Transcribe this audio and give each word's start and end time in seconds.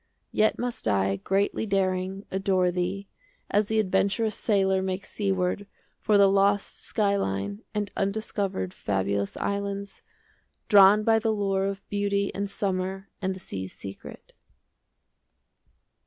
20 0.31 0.37
Yet 0.39 0.57
must 0.57 0.87
I, 0.87 1.17
greatly 1.17 1.67
Daring, 1.67 2.25
adore 2.31 2.71
thee, 2.71 3.07
As 3.51 3.67
the 3.67 3.77
adventurous 3.79 4.35
Sailor 4.35 4.81
makes 4.81 5.11
seaward 5.11 5.67
For 5.99 6.17
the 6.17 6.25
lost 6.27 6.79
sky 6.83 7.15
line 7.15 7.57
25 7.75 7.75
And 7.75 7.91
undiscovered 7.95 8.73
Fabulous 8.73 9.37
islands, 9.37 10.01
Drawn 10.69 11.03
by 11.03 11.19
the 11.19 11.29
lure 11.29 11.65
of 11.67 11.87
Beauty 11.87 12.33
and 12.33 12.49
summer 12.49 13.09
And 13.21 13.35
the 13.35 13.39
sea's 13.39 13.73
secret. 13.73 14.33